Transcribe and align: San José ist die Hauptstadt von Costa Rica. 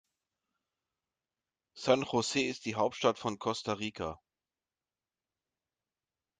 San 1.75 2.01
José 2.03 2.45
ist 2.49 2.65
die 2.65 2.73
Hauptstadt 2.73 3.19
von 3.19 3.37
Costa 3.37 3.73
Rica. 3.73 4.19